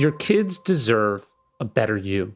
[0.00, 1.26] Your kids deserve
[1.60, 2.34] a better you.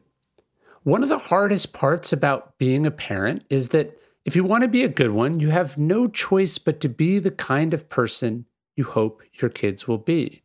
[0.83, 4.67] One of the hardest parts about being a parent is that if you want to
[4.67, 8.45] be a good one, you have no choice but to be the kind of person
[8.75, 10.43] you hope your kids will be.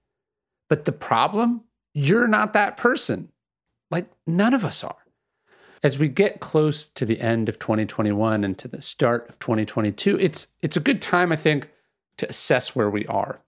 [0.71, 3.31] But the problem, you're not that person.
[3.91, 5.05] Like none of us are.
[5.83, 10.19] As we get close to the end of 2021 and to the start of 2022,
[10.19, 11.69] it's it's a good time I think
[12.17, 13.43] to assess where we are.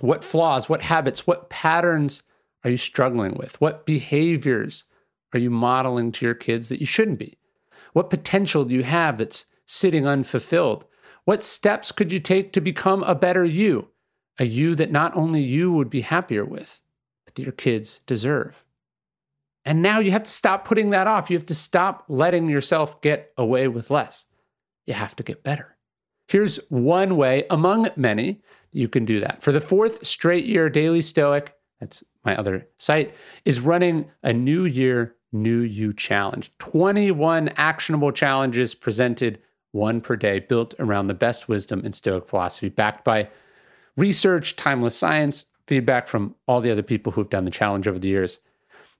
[0.00, 2.24] What flaws, what habits, what patterns
[2.64, 3.60] are you struggling with?
[3.60, 4.84] What behaviors
[5.32, 7.38] are you modeling to your kids that you shouldn't be?
[7.92, 10.84] What potential do you have that's sitting unfulfilled?
[11.24, 13.88] What steps could you take to become a better you?
[14.38, 16.80] A you that not only you would be happier with,
[17.24, 18.64] but that your kids deserve.
[19.64, 21.30] And now you have to stop putting that off.
[21.30, 24.26] You have to stop letting yourself get away with less.
[24.86, 25.76] You have to get better.
[26.26, 28.40] Here's one way among many
[28.72, 29.42] you can do that.
[29.42, 33.14] For the fourth straight year, Daily Stoic, that's my other site,
[33.44, 36.52] is running a new year, new you challenge.
[36.58, 39.40] 21 actionable challenges presented
[39.72, 43.28] one per day, built around the best wisdom in Stoic philosophy, backed by
[43.96, 48.08] research, timeless science, feedback from all the other people who've done the challenge over the
[48.08, 48.40] years.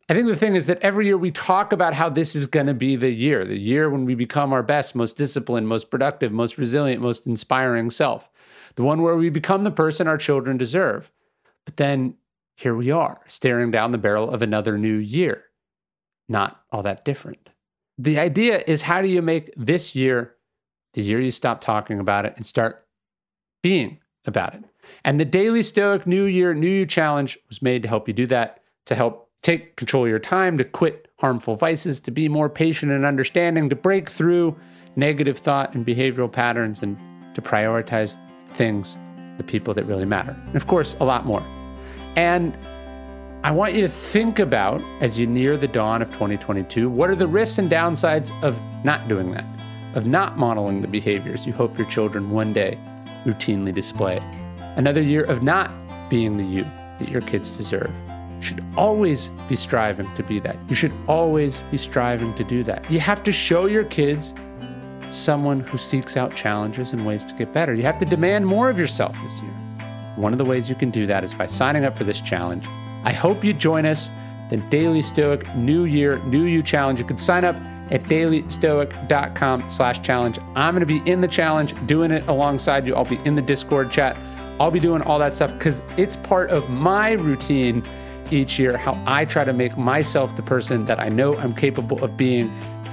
[0.08, 2.66] I think the thing is that every year we talk about how this is going
[2.66, 6.32] to be the year, the year when we become our best, most disciplined, most productive,
[6.32, 8.28] most resilient, most inspiring self,
[8.74, 11.12] the one where we become the person our children deserve.
[11.64, 12.14] But then
[12.60, 15.44] here we are, staring down the barrel of another new year.
[16.28, 17.48] Not all that different.
[17.96, 20.34] The idea is how do you make this year
[20.92, 22.86] the year you stop talking about it and start
[23.62, 24.64] being about it?
[25.04, 28.26] And the Daily Stoic New Year, New You Challenge was made to help you do
[28.26, 32.50] that, to help take control of your time, to quit harmful vices, to be more
[32.50, 34.54] patient and understanding, to break through
[34.96, 36.98] negative thought and behavioral patterns, and
[37.34, 38.18] to prioritize
[38.52, 38.98] things,
[39.38, 40.36] the people that really matter.
[40.46, 41.42] And of course, a lot more.
[42.16, 42.56] And
[43.42, 47.16] I want you to think about as you near the dawn of 2022 what are
[47.16, 49.46] the risks and downsides of not doing that,
[49.94, 52.78] of not modeling the behaviors you hope your children one day
[53.24, 54.20] routinely display.
[54.76, 55.70] Another year of not
[56.10, 56.64] being the you
[56.98, 57.90] that your kids deserve
[58.38, 60.56] You should always be striving to be that.
[60.68, 62.90] You should always be striving to do that.
[62.90, 64.34] You have to show your kids
[65.10, 67.74] someone who seeks out challenges and ways to get better.
[67.74, 69.59] You have to demand more of yourself this year.
[70.16, 72.66] One of the ways you can do that is by signing up for this challenge.
[73.04, 74.10] I hope you join us.
[74.50, 76.98] The Daily Stoic New Year, New You Challenge.
[76.98, 77.54] You can sign up
[77.90, 80.38] at dailystoic.com slash challenge.
[80.54, 82.94] I'm going to be in the challenge, doing it alongside you.
[82.94, 84.16] I'll be in the Discord chat.
[84.58, 87.82] I'll be doing all that stuff because it's part of my routine
[88.30, 92.02] each year how I try to make myself the person that I know I'm capable
[92.04, 92.50] of being,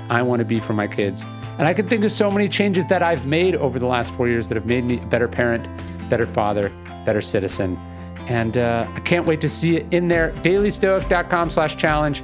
[0.09, 1.23] I want to be for my kids.
[1.59, 4.27] And I can think of so many changes that I've made over the last four
[4.27, 5.67] years that have made me a better parent,
[6.09, 6.71] better father,
[7.07, 7.79] better citizen.
[8.27, 10.31] And uh, I can't wait to see it in there.
[10.43, 12.21] DailyStoic.com slash challenge.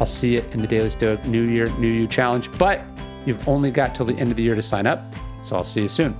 [0.00, 2.50] I'll see it in the Daily Stoic New Year, New You challenge.
[2.58, 2.82] But
[3.24, 5.14] you've only got till the end of the year to sign up.
[5.42, 6.14] So I'll see you soon.